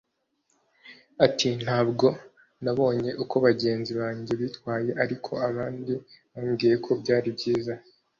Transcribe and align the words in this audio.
Ati 1.25 1.49
“Ntabwo 1.63 2.07
nabonye 2.63 3.09
uko 3.23 3.35
bagenzi 3.45 3.91
banjye 3.99 4.33
bitwaye 4.41 4.91
ariko 5.03 5.31
abandi 5.49 5.93
bambwiye 6.33 6.75
ko 6.85 6.91
byari 7.01 7.29
byiza 7.37 7.73